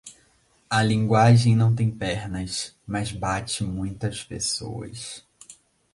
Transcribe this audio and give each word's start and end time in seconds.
A 0.71 0.81
linguagem 0.83 1.55
não 1.55 1.75
tem 1.75 1.91
pernas, 1.91 2.75
mas 2.87 3.11
bate 3.11 3.63
muitas 3.63 4.23
pessoas. 4.23 5.23